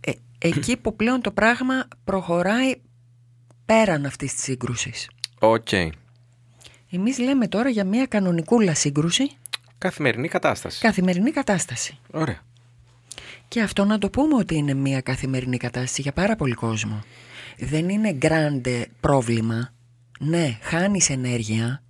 [0.00, 2.74] ε, εκεί που πλέον το πράγμα προχωράει
[3.72, 5.10] πέραν αυτής της σύγκρουσης.
[5.38, 5.68] Οκ.
[6.90, 9.30] Εμείς λέμε τώρα για μια κανονικούλα σύγκρουση,
[9.78, 10.80] Καθημερινή κατάσταση.
[10.80, 11.98] καθημερινή κατάσταση.
[12.10, 12.40] Ωραία.
[13.48, 17.04] Και αυτό να το πούμε ότι είναι μια καθημερινή κατάσταση για πάρα πολύ κόσμο.
[17.58, 19.72] Δεν είναι γκράντε πρόβλημα.
[20.18, 21.82] Ναι, χάνεις ενέργεια.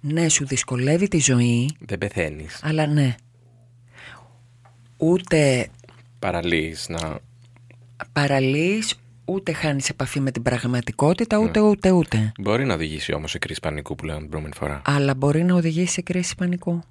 [0.00, 1.76] Ναι, σου δυσκολεύει τη ζωή.
[1.78, 2.60] Δεν πεθαίνεις.
[2.62, 3.14] Αλλά ναι.
[4.96, 5.68] Ούτε
[6.18, 7.18] Παραλύεις να.
[8.12, 8.94] παραλύεις,
[9.28, 12.32] ούτε χάνεις επαφή με την πραγματικότητα, ούτε ούτε ούτε.
[12.40, 14.82] Μπορεί να οδηγήσει όμως σε κρίση πανικού που λέγαμε την προηγούμενη φορά.
[14.84, 16.82] Αλλά μπορεί να οδηγήσει σε κρίση πανικού.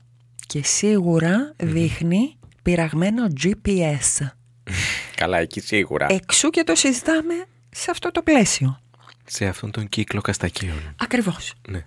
[0.47, 4.27] Και σίγουρα δείχνει πειραγμένο GPS.
[5.15, 6.07] Καλά, εκεί σίγουρα.
[6.09, 7.33] Εξού και το συζητάμε
[7.69, 8.79] σε αυτό το πλαίσιο.
[9.25, 10.95] Σε αυτόν τον κύκλο καστακίων.
[10.99, 11.53] Ακριβώς.
[11.69, 11.85] Ναι.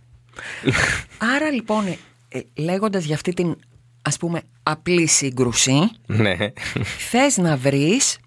[1.36, 3.56] Άρα λοιπόν, ε, ε, λέγοντας για αυτή την
[4.02, 6.36] ας πούμε απλή σύγκρουση, Ναι.
[7.10, 8.18] θες να βρεις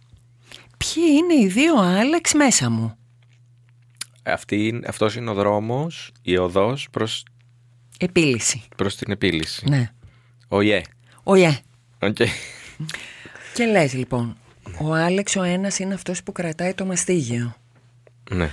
[0.82, 2.96] ποιοι είναι οι δύο Άλεξ μέσα μου;
[4.24, 7.24] Αυτή, είναι- αυτός είναι ο δρόμος, η οδός προς,
[8.00, 8.62] Επίλυση.
[8.76, 9.66] προς την επίλυση.
[9.70, 9.92] Ναι.
[10.48, 10.82] Oh yeah.
[11.24, 11.58] Oh yeah.
[12.02, 12.16] Οκ.
[13.54, 14.38] Και λες λοιπόν,
[14.80, 17.56] ο Άλεξ ο ένας είναι αυτός που κρατάει το μαστίγιο.
[18.32, 18.52] Ναι.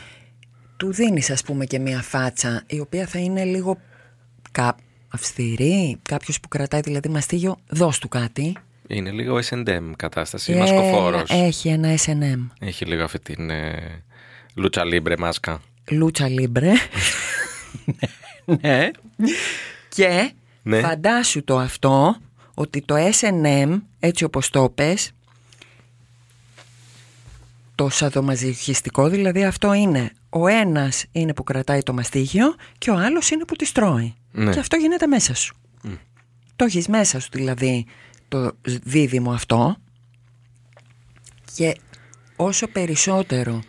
[0.76, 3.78] Του δίνεις ας πούμε και μια φάτσα η οποία θα είναι λίγο
[4.52, 4.76] κα...
[5.08, 5.98] αυστηρή.
[6.02, 8.56] Κάποιος που κρατάει δηλαδή μαστίγιο, δώσ' του κάτι.
[8.90, 10.52] Είναι λίγο S&M κατάσταση.
[10.52, 11.30] Ε, Μασκοφόρος.
[11.30, 12.46] Έχει ένα S&M.
[12.60, 14.02] Έχει λίγο αυτή την ε,
[14.54, 15.60] λούτσα λίμπρε μάσκα.
[15.90, 16.72] Λούτσα Λίμπρε.
[18.60, 18.90] ναι.
[19.88, 20.80] Και Ναι.
[20.80, 22.16] φαντάσου το αυτό
[22.54, 25.10] ότι το S&M έτσι όπως το πες
[27.74, 33.30] το σαδομαζοχιστικό δηλαδή αυτό είναι ο ένας είναι που κρατάει το μαστίγιο και ο άλλος
[33.30, 34.50] είναι που τη τρώει Ναι.
[34.52, 35.54] και αυτό γίνεται μέσα σου
[36.56, 37.86] το έχεις μέσα σου δηλαδή
[38.28, 39.76] το δίδυμο αυτό
[41.54, 41.76] και
[42.36, 43.62] όσο περισσότερο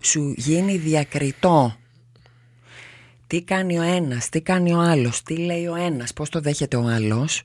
[0.00, 1.76] σου γίνει διακριτό
[3.26, 6.76] τι κάνει ο ένας, τι κάνει ο άλλος, τι λέει ο ένας, πώς το δέχεται
[6.76, 7.42] ο άλλος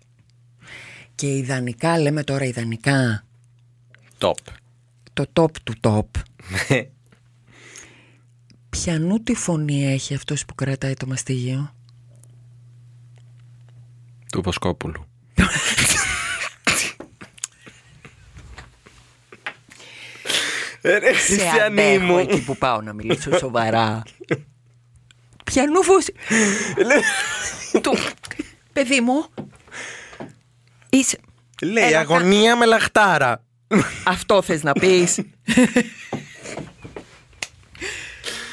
[1.16, 3.26] και ιδανικά, λέμε τώρα ιδανικά,
[4.18, 4.34] Top.
[5.14, 6.06] το top του top
[8.70, 11.74] Πιανού τη φωνή έχει αυτός που κρατάει το μαστίγιο;
[14.32, 15.06] Του Βοσκόπουλου.
[20.82, 22.17] Ρε, Σε Χριστιανή αντέχω μου.
[22.17, 24.02] εκεί που πάω να μιλήσω σοβαρά
[25.44, 26.06] Πιανού φως
[27.82, 27.94] του...
[28.74, 29.26] Παιδί μου
[30.89, 31.17] Είσαι...
[31.62, 33.44] Λέει Έλα, αγωνία με λαχτάρα.
[34.04, 35.20] Αυτό θες να πεις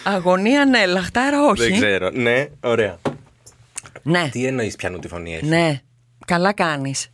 [0.04, 2.10] Αγωνία ναι, λαχτάρα όχι Δεν ξέρω.
[2.10, 2.98] Ναι, ωραία.
[4.02, 5.80] Ναι, Τι εννοείς πιανού τη φωνή έχει; ναι,
[6.26, 7.08] καλά κάνεις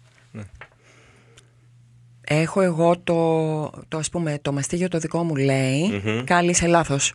[2.27, 3.15] Έχω εγώ το,
[3.89, 7.15] το ας πούμε το μαστίγιο το δικό μου λέει Κάλλη είσαι λάθος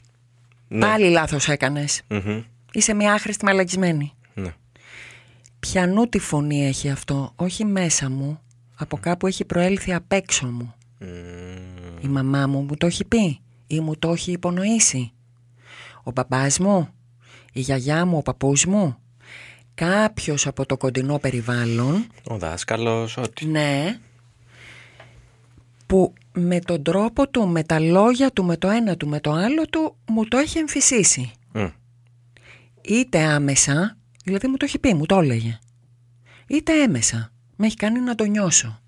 [0.68, 0.80] Ναι.
[0.80, 2.42] Πάλι λάθος έκανες Μμμ.
[2.72, 4.54] Είσαι μια άχρηστη μαλακισμένη Ναι.
[5.60, 8.40] Πιανού τη φωνή έχει αυτό Όχι μέσα μου
[8.76, 10.74] Από κάπου έχει προέλθει απ' έξω μου
[12.02, 15.12] Η μαμά μου μου το έχει πει ή μου το έχει υπονοήσει.
[16.04, 16.88] Ο μπαμπάς μου,
[17.54, 18.96] η γιαγιά μου, ο παππούς μου.
[19.74, 23.46] Κάποιος από το κοντινό περιβάλλον, Ο δάσκαλος, ό,τι.
[23.46, 24.00] ναι,
[25.90, 29.32] που με τον τρόπο του, με τα λόγια του, με το ένα του, με το
[29.32, 31.32] άλλο του, μου το έχει εμφυσίσει.
[31.52, 31.68] Μμ.
[32.82, 35.60] Είτε άμεσα, δηλαδή μου το έχει πει, μου το έλεγε.
[36.48, 38.82] Είτε έμεσα, με έχει κάνει να το νιώσω.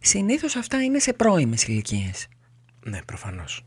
[0.00, 2.26] Συνήθως αυτά είναι σε πρώιμες ηλικίες.
[2.84, 3.64] Ναι, προφανώς.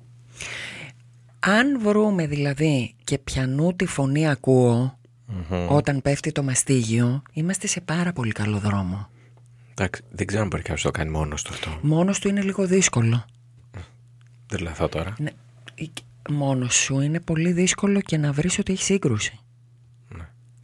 [1.39, 4.99] Αν βρούμε δηλαδή και πιανού τη φωνή ακούω
[5.69, 9.09] όταν πέφτει το μαστίγιο, είμαστε σε πάρα πολύ καλό δρόμο.
[9.79, 11.77] Εντάξει, δεν ξέρω αν μπορεί κάποιος να το κάνει μόνος του αυτό.
[11.81, 13.25] Μόνος του είναι λίγο δύσκολο.
[14.47, 15.15] Δεν λαθώ τώρα.
[15.19, 15.29] Ναι,
[16.29, 19.39] μόνος σου είναι πολύ δύσκολο και να βρεις ότι έχει σύγκρουση.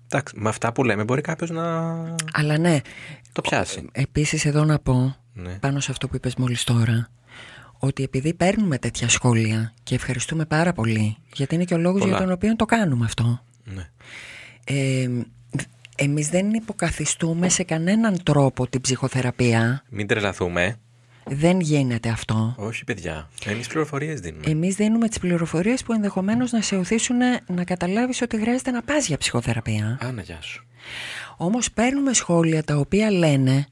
[0.05, 1.89] Εντάξει, με αυτά που λέμε μπορεί κάποιος να
[2.33, 2.79] Αλλά ναι,
[3.31, 3.87] το πιάσει.
[3.91, 5.53] επίσης εδώ να πω, Ναι.
[5.59, 7.09] πάνω σε αυτό που είπες μόλις τώρα,
[7.79, 12.11] ότι επειδή παίρνουμε τέτοια σχόλια και ευχαριστούμε πάρα πολύ, γιατί είναι και ο λόγος Πολλά.
[12.11, 13.41] για τον οποίο το κάνουμε αυτό.
[13.63, 13.89] Ναι.
[14.63, 15.09] Ε,
[15.97, 19.83] εμείς δεν υποκαθιστούμε σε κανέναν τρόπο την ψυχοθεραπεία.
[19.89, 20.75] Μην τρελαθούμε.
[21.25, 22.55] Δεν γίνεται αυτό.
[22.57, 23.29] Όχι, παιδιά.
[23.45, 24.43] Εμείς πληροφορίες δίνουμε.
[24.47, 29.07] Εμείς δίνουμε τις πληροφορίες που ενδεχομένως να σε οθήσουν να καταλάβεις ότι χρειάζεται να πας
[29.07, 29.97] για ψυχοθεραπεία.
[30.01, 30.65] Άνα, γεια σου.
[31.37, 33.65] Όμως παίρνουμε σχόλια τα οποία λένε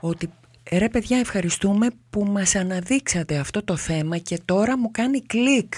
[0.00, 0.30] ότι
[0.70, 5.74] ρε παιδιά ευχαριστούμε που μας αναδείξατε αυτό το θέμα και τώρα μου κάνει κλικ.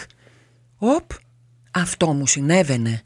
[0.79, 1.11] Οπ,
[1.71, 3.03] αυτό μου συνέβαινε.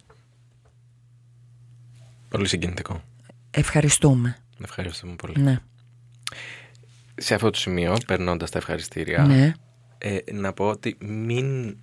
[2.30, 3.02] Πολύ συγκινητικό.
[3.50, 4.36] Ευχαριστούμε.
[4.64, 5.40] Ευχαριστούμε πολύ.
[5.40, 5.58] Ναι,
[7.16, 9.52] Σε αυτό το σημείο, περνώντας τα ευχαριστήρια, ναι.
[9.98, 11.76] ε, να πω ότι μην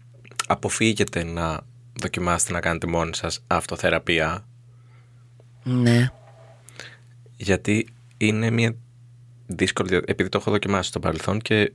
[0.47, 1.61] αποφύγετε να
[2.01, 4.47] δοκιμάσετε να κάνετε μόνοι σας αυτοθεραπεία
[5.63, 6.09] Ναι,
[7.37, 8.75] γιατί είναι μια
[9.47, 11.73] δύσκολη δια- επειδή το έχω δοκιμάσει στο παρελθόν και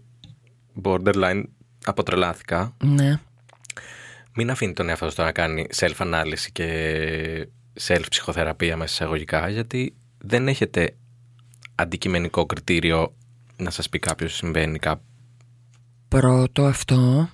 [0.82, 1.42] borderline
[1.84, 3.20] αποτρελάθηκα ναι.
[4.34, 7.48] μην αφήνει τον εαυτό του να κάνει self-ανάλυση και
[7.80, 10.96] self-ψυχοθεραπεία μέσα εισαγωγικά γιατί δεν έχετε
[11.74, 13.14] αντικειμενικό κριτήριο
[13.56, 15.02] να σας πει κάποιος συμβαίνει κάπου
[16.08, 17.28] Πρώτο αυτό.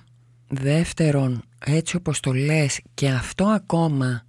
[0.47, 4.23] Δεύτερον, έτσι όπως το λες και αυτό ακόμα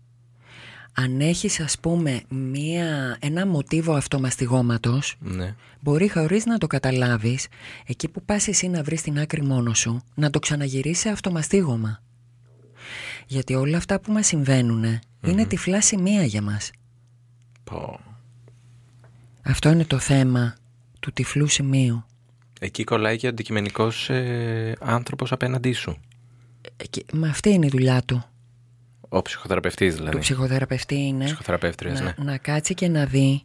[0.93, 5.55] αν έχεις ας πούμε μία, ένα μοτίβο αυτομαστιγώματος ναι.
[5.81, 7.47] Μπορεί χωρίς να το καταλάβεις,
[7.87, 12.03] εκεί που πας εσύ να βρεις την άκρη μόνος σου, να το ξαναγυρίσεις σε αυτομαστίγωμα.
[13.27, 16.71] Γιατί όλα αυτά που μας συμβαίνουν είναι τυφλά σημεία για μας.
[17.65, 18.01] Πω.
[19.43, 20.55] Αυτό είναι το θέμα
[21.01, 22.05] του τυφλού σημείου.
[22.61, 25.97] Εκεί κολλάει και ο αντικειμενικός ε, άνθρωπος απέναντί σου.
[26.77, 28.25] Ε, και- Μα αυτή είναι η δουλειά του.
[29.09, 30.11] Ο ψυχοθεραπευτής δηλαδή.
[30.11, 32.25] Του ψυχοθεραπευτή είναι Ψυχοθεραπεύτριας, να, ναι.
[32.25, 33.43] να κάτσει και να δει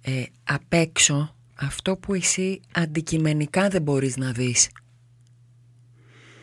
[0.00, 4.68] ε, απ' έξω αυτό που εσύ αντικειμενικά δεν μπορείς να δεις.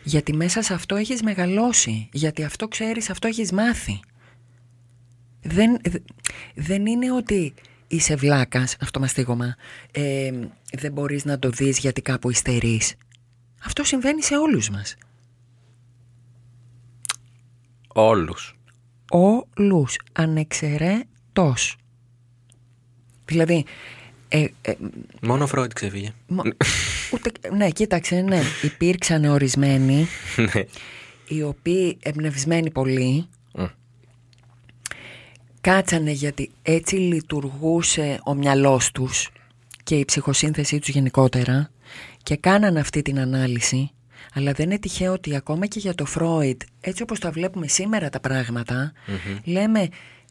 [0.09, 2.09] Γιατί μέσα σε αυτό έχεις μεγαλώσει.
[2.11, 3.99] Γιατί αυτό ξέρεις, αυτό έχεις μάθει.
[5.41, 5.99] Δεν, δε-
[6.55, 7.53] δεν είναι ότι
[7.87, 9.55] είσαι βλάκας, αυτό μαστίγωμα,
[9.91, 10.31] ε,
[10.73, 12.95] δεν μπορείς να το δεις γιατί κάπου υστερείς.
[13.63, 14.95] Αυτό συμβαίνει σε όλους μας.
[17.87, 18.57] Όλους.
[19.09, 21.75] Όλους, ανεξαιρέτως.
[23.25, 23.65] Δηλαδή,
[24.27, 24.73] ε, ε,
[25.21, 26.13] Μόνο ο Φρόιντ ξεφύγε.
[26.27, 26.43] Μα-
[27.13, 28.41] Ούτε, ναι, κοίταξε, ναι.
[28.61, 30.07] Υπήρξαν ορισμένοι
[30.53, 30.63] ναι.
[31.27, 33.65] οι οποίοι εμπνευσμένοι πολύ Μμ.
[35.61, 39.29] κάτσανε γιατί έτσι λειτουργούσε ο μυαλός τους
[39.83, 41.71] και η ψυχοσύνθεσή τους γενικότερα
[42.23, 43.91] και κάνανε αυτή την ανάλυση
[44.33, 48.09] αλλά δεν είναι τυχαίο ότι ακόμα και για τον Φρόιντ έτσι όπως τα βλέπουμε σήμερα
[48.09, 48.91] τα πραγματα
[49.43, 49.89] λέμε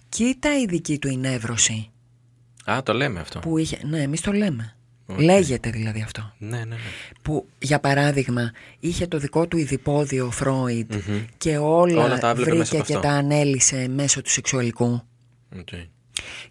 [0.09, 1.91] κοίτα η δική του η νεύρωση
[2.65, 3.39] Α, το λέμε αυτό.
[3.39, 4.77] που είχε, ναι εμείς το λέμε
[5.17, 6.77] λέγεται δηλαδή αυτό Ναι, ναι, ναι.
[7.23, 10.93] που για παράδειγμα είχε το δικό του οιδιπόδειο ο Φρόιντ
[11.39, 13.09] και όλα, Όλα τα έβλεπε μέσα βρήκε από και αυτό.
[13.09, 15.03] τα ανέλυσε μέσω του σεξουαλικού
[15.59, 15.69] Οκ.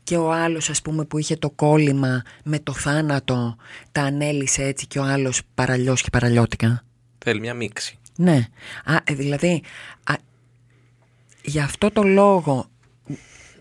[0.03, 3.55] και ο άλλος ας πούμε που είχε το κόλλημα με το θάνατο
[3.91, 6.83] τα ανέλησε έτσι και ο άλλος παραλιός και παραλιώτικα
[7.17, 7.97] Θέλει μια μίξη.
[8.15, 8.47] ναι
[8.85, 9.63] α, ε, δηλαδή
[10.03, 10.13] α,
[11.43, 12.65] για αυτό το λόγο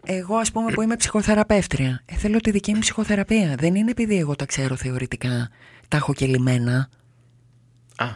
[0.07, 4.19] εγώ ας πούμε που είμαι ψυχοθεραπεύτρια ε, θέλω τη δική μου ψυχοθεραπεία δεν είναι επειδή
[4.19, 5.49] εγώ τα ξέρω θεωρητικά
[5.89, 6.89] τα έχω και λιμένα
[7.97, 8.07] Α,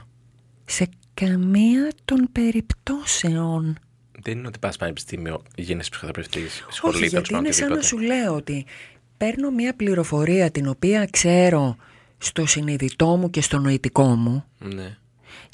[0.65, 3.79] Σε καμία των περιπτώσεων.
[4.23, 7.75] δεν είναι ότι πας πανεπιστήμιο, γίνεσαι ψυχοθεραπευτής, Όχι, σχολή, τέλος γιατί πάντων, είναι σαν να
[7.75, 8.03] οτιδήποτε.
[8.03, 8.67] σου λέω ότι
[9.17, 11.77] παίρνω μια πληροφορία την οποία ξέρω
[12.19, 14.97] στο συνειδητό μου και στο νοητικό μου Ναι.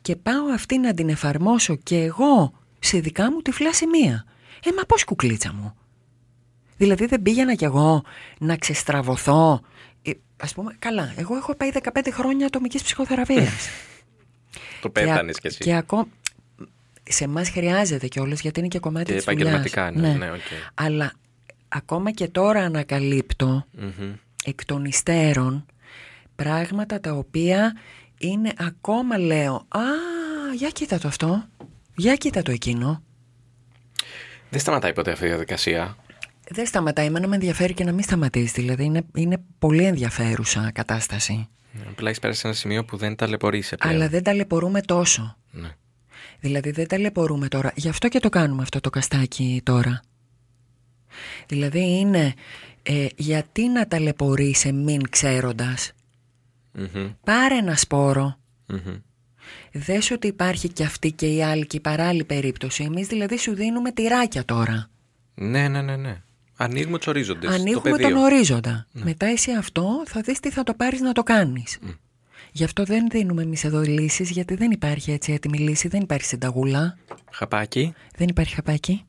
[0.03, 4.25] και πάω αυτή να την εφαρμόσω και εγώ σε δικά μου τυφλά σημεία.
[4.65, 5.75] Ε, μα πώς κουκλίτσα μου.
[6.77, 8.03] Δηλαδή δεν πήγαινα κι εγώ
[8.39, 9.61] να ξεστραβωθώ.
[10.03, 13.69] Ε, ας πούμε, καλά, εγώ έχω πάει 15 χρόνια ατομικής ψυχοθεραπείας.
[14.81, 15.59] Το Και α- πέθανες κι εσύ.
[15.59, 16.07] Και ακόμα.
[17.09, 19.41] Σε εμάς χρειάζεται κιόλας γιατί είναι και κομμάτι Και της δουλειάς.
[19.41, 20.41] επαγγελματικά είναι, ναι, οκ.
[20.75, 21.13] Αλλά
[21.69, 24.13] ακόμα και τώρα ανακαλύπτω Μμμ.
[24.45, 25.67] εκ των υστέρων
[26.37, 27.77] πράγματα τα οποία
[28.19, 29.81] είναι ακόμα λέω «Α,
[30.57, 31.45] για κοίτα το αυτό,
[31.97, 33.03] για κοίτα το εκείνο».
[34.51, 35.97] Δεν σταματάει ποτέ αυτή η διαδικασία.
[36.51, 41.49] Δεν σταματάει, εμένα με ενδιαφέρει και να μην σταματήσει, δηλαδή είναι, είναι πολύ ενδιαφέρουσα κατάσταση.
[41.89, 43.95] Απλά έχεις πέρασει σε ένα σημείο που δεν ταλαιπωρείσαι πλέον.
[43.95, 45.37] Αλλά δεν ταλαιπωρούμε τόσο.
[45.51, 45.69] Ναι.
[46.41, 47.73] Δηλαδή δεν ταλαιπωρούμε τώρα.
[47.75, 50.01] Γι' αυτό και το κάνουμε αυτό το καστάκι τώρα.
[51.47, 52.35] Δηλαδή είναι
[52.83, 55.93] ε, γιατί να ταλαιπωρείσαι μην ξέροντας;
[56.73, 57.11] Μμμ.
[57.25, 58.37] Πάρε ένα σπόρο.
[58.67, 58.97] Μμμ.
[59.73, 62.85] Δες ότι υπάρχει και αυτή και η άλλη και η παράλληλη περίπτωση.
[62.85, 64.91] Εμείς δηλαδή σου δίνουμε τυράκια τώρα.
[65.35, 66.23] Ναι, ναι, ναι, ναι.
[66.57, 67.55] Ανοίγουμε τους ορίζοντες.
[67.55, 68.87] Ανοίγουμε τον ορίζοντα.
[68.93, 71.79] Μετά εσύ αυτό θα δεις τι θα το πάρεις να το κάνεις.
[72.53, 76.25] Γι' αυτό δεν δίνουμε εμείς εδώ λύσεις, γιατί δεν υπάρχει έτσι έτοιμη λύση, δεν υπάρχει
[76.25, 76.99] συνταγούλα,
[77.31, 77.95] Χαπάκι.
[78.17, 79.05] δεν υπάρχει χαπάκι.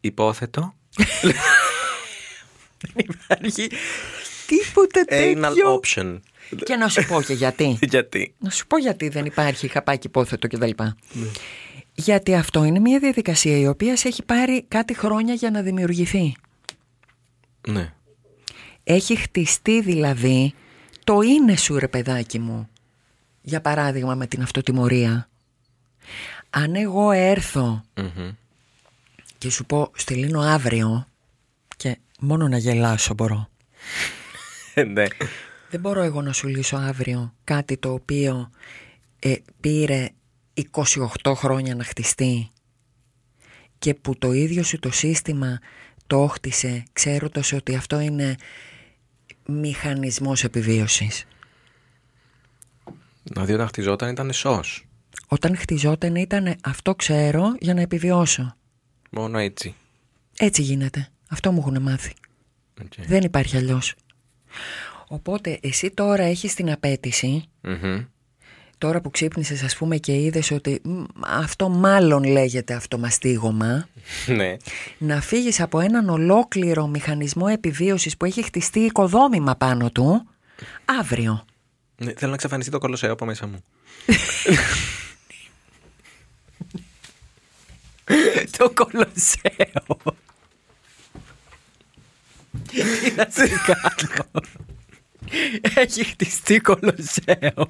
[0.00, 0.74] Υπόθετο.
[2.94, 3.68] Δεν υπάρχει
[4.46, 5.80] τίποτε Anal τέτοιο.
[5.80, 6.20] option.
[6.64, 7.78] Και να σου πω και γιατί.
[7.90, 10.70] Γιατί; Να σου πω γιατί δεν υπάρχει χαπάκι υπόθετο κτλ.
[11.94, 16.34] Γιατί αυτό είναι μια διαδικασία η οποία σε έχει πάρει κάτι χρόνια για να δημιουργηθεί.
[17.66, 17.92] Ναι.
[18.84, 20.54] Έχει χτιστεί δηλαδή
[21.04, 22.68] το είναι σου ρε παιδάκι μου.
[23.42, 25.28] Για παράδειγμα με την αυτοτιμωρία.
[26.50, 28.30] Αν εγώ έρθω Μμμ.
[29.38, 31.06] και σου πω στελίνω αύριο
[31.76, 33.48] και μόνο να γελάσω μπορώ.
[34.74, 35.06] Ε, Ναι.
[35.70, 38.50] Δεν μπορώ εγώ να σου λύσω αύριο κάτι το οποίο
[39.18, 40.08] ε, πήρε
[41.22, 42.50] 28 χρόνια να χτιστεί
[43.78, 45.58] και που το ίδιο σου το σύστημα
[46.06, 48.36] το χτίσε ξέροντας ότι αυτό είναι
[49.46, 51.26] μηχανισμός επιβίωσης.
[53.22, 54.86] Δηλαδή όταν χτιζόταν ήταν σωστό.
[55.26, 58.56] Όταν χτιζόταν ήταν αυτό ξέρω για να επιβιώσω.
[59.10, 59.74] Μόνο έτσι.
[60.38, 61.08] Έτσι γίνεται.
[61.28, 62.12] Αυτό μου έχουν μάθει.
[62.82, 63.06] Οκ.
[63.06, 63.94] Δεν υπάρχει αλλιώς.
[65.08, 68.04] Οπότε εσύ τώρα έχεις την απαίτηση Μμμ.
[68.78, 73.88] Τώρα που ξύπνησες ας πούμε και είδες ότι μ, αυτό μάλλον λέγεται αυτομαστίγωμα
[74.36, 74.56] Ναι.
[74.98, 80.26] να φύγεις από έναν ολόκληρο μηχανισμό επιβίωσης που έχει χτιστεί οικοδόμημα πάνω του
[81.00, 81.44] αύριο.
[81.96, 83.62] Ναι, Θέλω να εξαφανιστεί το κολοσσέο από μέσα μου.
[88.58, 89.96] το κολοσσέο.
[92.68, 94.40] Τι να σε κάνω.
[95.82, 97.66] Έχει χτιστεί κολοσσέο.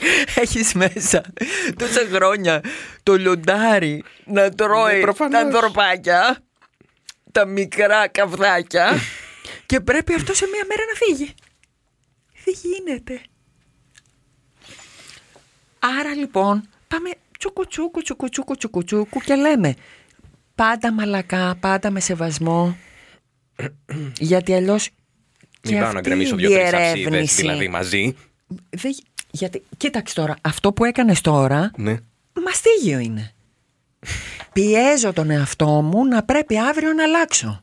[0.42, 1.22] Έχεις μέσα
[1.76, 2.62] τόσα χρόνια
[3.02, 5.42] το λιοντάρι να τρώει Ναι, προφανώς.
[5.42, 6.38] τα δροπάκια,
[7.32, 8.98] τα μικρά καβδάκια
[9.66, 11.34] και πρέπει αυτό σε μία μέρα να φύγει.
[12.44, 13.20] Δεν γίνεται.
[15.78, 19.74] Άρα λοιπόν πάμε τσουκουτσούκου, τσουκουτσούκου, τσουκουτσούκου και λέμε
[20.54, 22.76] πάντα μαλακά, πάντα με σεβασμό.
[24.18, 24.88] γιατί αλλιώς
[25.62, 28.16] Μην και πάω να αυτή γκρεμίσω η δύο-τρεις αψίδες διερεύνηση- δηλαδή μαζί.
[28.70, 28.92] δεν,
[29.38, 31.96] γιατί, κοίταξε τώρα, αυτό που έκανες τώρα Ναι.
[32.44, 33.32] μαστίγιο είναι.
[34.52, 37.62] Πιέζω τον εαυτό μου να πρέπει αύριο να αλλάξω.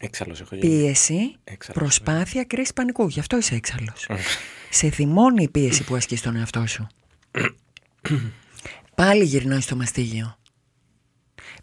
[0.00, 0.68] Έξαλλος έχω γίνει.
[0.68, 3.08] Πίεση, Έξαλλος, προσπάθεια, κρίση πανικού.
[3.08, 4.08] Γι' αυτό είσαι έξαλλος.
[4.70, 6.86] Σε θυμώνει η πίεση που ασκείς τον εαυτό σου.
[8.94, 10.36] Πάλι γυρνάει στο μαστίγιο.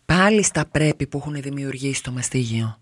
[0.06, 2.80] Πάλι στα πρέπει που έχουν δημιουργήσει το μαστίγιο.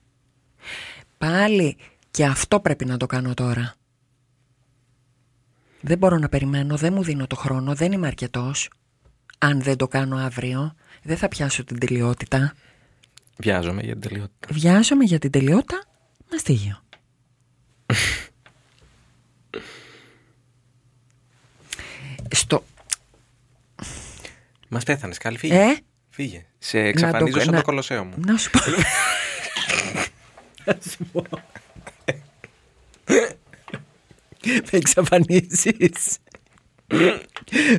[1.18, 1.78] Πάλι
[2.18, 3.74] και αυτό πρέπει να το κάνω τώρα.
[5.82, 8.70] Δεν μπορώ να περιμένω, δεν μου δίνω το χρόνο, δεν είμαι αρκετός.
[9.38, 12.54] Αν δεν το κάνω αύριο, δεν θα πιάσω την τελειότητα.
[13.38, 14.48] Βιάζομαι για την τελειότητα.
[14.52, 15.84] Βιάζομαι για την τελειότητα,
[16.32, 16.84] μαστίγιο.
[22.32, 22.64] Στο...
[24.68, 25.56] Μας πέθανες, καλή φύγε.
[25.56, 25.78] Ε,
[26.10, 26.46] Φύγε.
[26.58, 28.14] Σε εξαφανίζω σαν να- το κολοσσέο μου.
[28.18, 28.60] να σου πω...
[34.48, 34.68] Να σου πω.
[34.72, 36.18] Με εξαφανίζεις.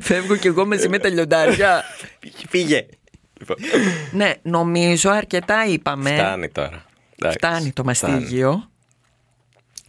[0.00, 1.82] Φεύγω κι εγώ μαζί με τα λιοντάρια.
[2.48, 2.86] Φύγε.
[3.38, 3.56] Λοιπόν,
[4.12, 6.10] ναι, νομίζω αρκετά είπαμε.
[6.14, 6.84] Φτάνει τώρα.
[7.18, 8.12] Εντάξει, Φτάνει το φτάνει.
[8.14, 8.70] μαστίγιο.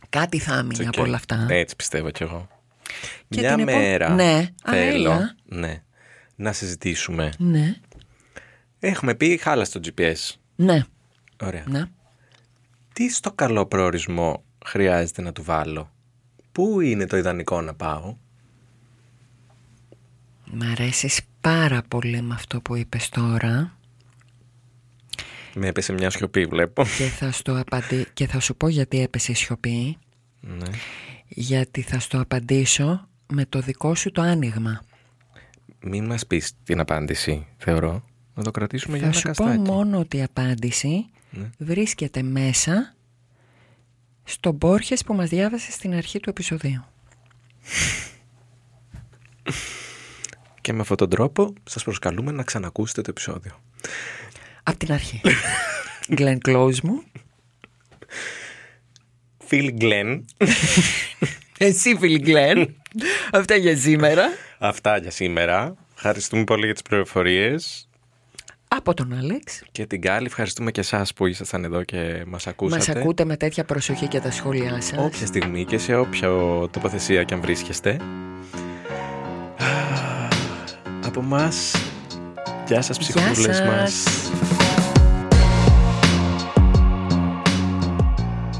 [0.09, 1.05] Κάτι θα έμεινε It's από okay.
[1.05, 1.45] όλα αυτά.
[1.49, 2.47] Έτσι πιστεύω κι εγώ.
[3.29, 4.49] Και Μια την επο- μέρα Ναι.
[4.63, 5.35] Α, θέλω έλα.
[5.45, 5.81] ναι,
[6.35, 7.29] να συζητήσουμε.
[7.37, 7.75] Ναι,
[8.79, 10.33] Έχουμε πει χάλα στο GPS.
[10.55, 10.83] ναι,
[11.43, 11.63] Ωραία.
[11.67, 11.83] ναι.
[12.93, 15.91] Τι στο καλό προορισμό χρειάζεται να του βάλω;
[16.51, 18.15] Πού είναι το ιδανικό να πάω;
[20.51, 23.77] Μ' αρέσεις πάρα πολύ με αυτό που είπες τώρα
[25.55, 26.83] Με έπεσε μια σιωπή βλέπω.
[26.97, 28.05] και θα, στο απαντη...
[28.13, 29.97] και θα σου πω γιατί έπεσε η σιωπή
[30.41, 30.67] ναι.
[31.27, 34.81] γιατί θα στο απαντήσω με το δικό σου το άνοιγμα.
[35.81, 38.03] Μην μας πεις την απάντηση, θεωρώ.
[38.33, 39.71] Να το κρατήσουμε για Θα ένα σου πω καστάκι.
[39.71, 41.49] μόνο ότι η απάντηση Ναι.
[41.57, 42.95] βρίσκεται μέσα
[44.29, 46.83] στο Μπόρχες που μας διάβασε στην αρχή του επεισοδίου.
[50.61, 53.61] Και με αυτόν τον τρόπο σας προσκαλούμε να ξανακούσετε το επεισόδιο.
[54.63, 55.21] Απ' την αρχή.
[56.17, 57.03] Glenn Close μου.
[59.37, 60.25] Φίλ Γκλέν,
[61.57, 62.65] Εσύ φίλη Glenn.
[63.31, 64.23] Αυτά για σήμερα.
[64.59, 65.75] αυτά για σήμερα.
[65.95, 67.88] Ευχαριστούμε πολύ για τις πληροφορίες.
[68.75, 69.63] Από τον Άλεξ.
[69.71, 72.77] Και την Κάλλη, ευχαριστούμε και εσάς που ήσασταν εδώ και μας ακούσατε.
[72.87, 74.93] Μας ακούτε με τέτοια προσοχή και τα σχόλιά σας.
[74.97, 76.29] Όποια στιγμή και σε όποια
[76.71, 77.89] τοποθεσία και αν βρίσκεστε.
[79.57, 79.65] Α,
[81.05, 81.75] Από μας,
[82.67, 83.61] γεια σας ψυχούλες σας.
[83.61, 84.03] μας.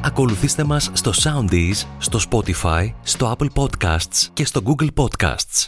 [0.04, 5.68] Ακολουθήστε μας στο Soundees, στο Spotify, στο Apple Podcasts και στο Google Podcasts.